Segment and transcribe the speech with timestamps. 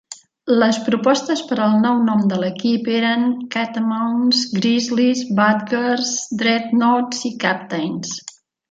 [0.61, 8.21] Les propostes per al nou nom de l'equip eren "Catamounts", "Grizzlies", "Badgers", "Dreadnaughts" i "Captains".